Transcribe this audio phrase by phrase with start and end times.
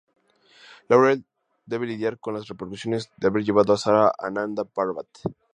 [0.89, 1.23] Laurel
[1.67, 5.05] debe lidiar con las repercusiones de haber llevado a Sara a Nanda Parbat.